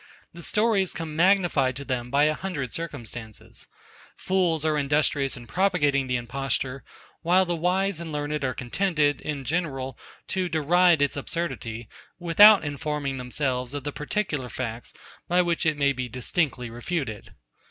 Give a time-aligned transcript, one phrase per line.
[0.33, 3.67] The stories come magnified to them by a hundred circumstances.
[4.17, 6.83] Fools are industrious in propagating the imposture;
[7.21, 11.87] while the wise and learned are contented, in general, to deride its absurdity,
[12.17, 14.91] without informing themselves of the particular facts,
[15.27, 17.35] by which it may be distinctly refuted.